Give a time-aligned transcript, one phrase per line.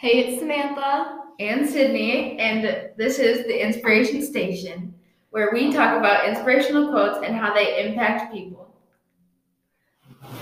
[0.00, 1.18] Hey, it's Samantha.
[1.40, 2.64] and Sydney, and
[2.96, 4.94] this is the Inspiration Station,
[5.28, 8.74] where we talk about inspirational quotes and how they impact people.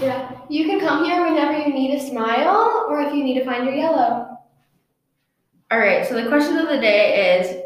[0.00, 3.44] Yeah, you can come here whenever you need a smile or if you need to
[3.44, 4.38] find your yellow.
[5.72, 7.60] All right, so the question of the day is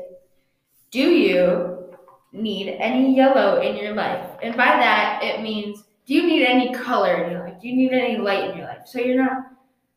[0.91, 1.91] Do you
[2.33, 4.31] need any yellow in your life?
[4.43, 7.61] And by that, it means do you need any color in your life?
[7.61, 8.87] Do you need any light in your life?
[8.87, 9.43] So you're not,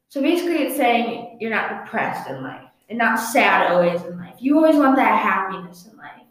[0.09, 4.35] so basically, it's saying you're not depressed in life and not sad always in life.
[4.39, 6.21] You always want that happiness in life.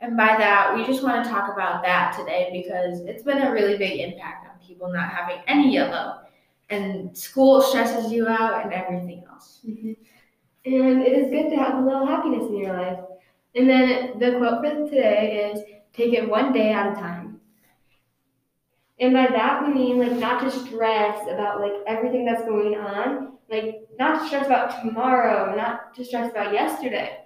[0.00, 3.52] And by that, we just want to talk about that today because it's been a
[3.52, 6.20] really big impact on people not having any yellow.
[6.68, 9.60] And school stresses you out and everything else.
[9.66, 9.92] Mm-hmm.
[10.66, 12.98] And it is good to have a little happiness in your life.
[13.54, 15.60] And then the quote for today is
[15.92, 17.35] take it one day at a time.
[18.98, 23.32] And by that we mean like not to stress about like everything that's going on,
[23.50, 27.18] like not to stress about tomorrow, not to stress about yesterday.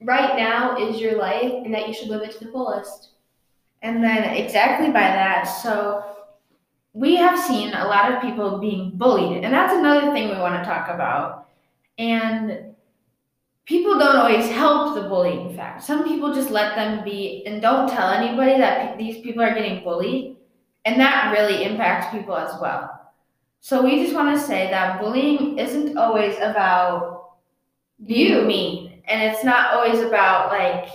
[0.00, 3.10] Right now is your life and that you should live it to the fullest.
[3.82, 6.04] And then exactly by that, so
[6.92, 10.62] we have seen a lot of people being bullied, and that's another thing we want
[10.62, 11.48] to talk about.
[11.98, 12.74] And
[13.66, 15.82] people don't always help the bullying fact.
[15.82, 19.84] Some people just let them be and don't tell anybody that these people are getting
[19.84, 20.36] bullied,
[20.86, 23.12] and that really impacts people as well.
[23.60, 27.32] So we just want to say that bullying isn't always about
[27.98, 30.88] you, me, and it's not always about like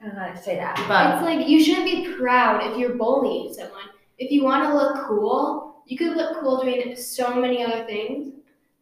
[0.00, 2.78] I don't know how to say that, but It's like you shouldn't be proud if
[2.78, 3.90] you're bullying someone.
[4.18, 8.32] If you want to look cool, you could look cool doing so many other things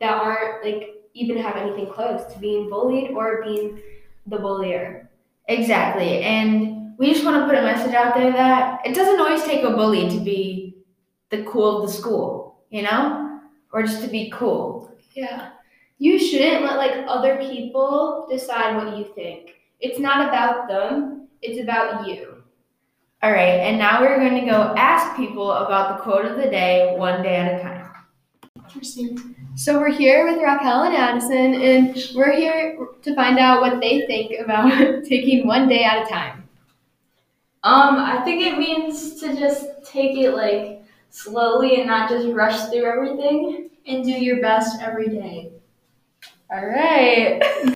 [0.00, 3.80] that aren't like even have anything close to being bullied or being
[4.26, 5.08] the bullier.
[5.48, 6.20] Exactly.
[6.22, 9.62] And we just want to put a message out there that it doesn't always take
[9.62, 10.76] a bully to be
[11.30, 13.40] the cool of the school, you know?
[13.72, 14.96] Or just to be cool.
[15.14, 15.50] Yeah.
[15.98, 19.54] You shouldn't let like other people decide what you think.
[19.80, 22.42] It's not about them, it's about you.
[23.22, 26.50] All right, and now we're going to go ask people about the quote of the
[26.50, 27.90] day one day at a time.
[28.64, 29.36] Interesting.
[29.56, 34.06] So we're here with Raquel and Addison, and we're here to find out what they
[34.06, 36.37] think about taking one day at a time.
[37.64, 42.68] Um, I think it means to just take it like slowly and not just rush
[42.70, 43.68] through everything.
[43.88, 45.50] and do your best every day.
[46.50, 47.74] All right.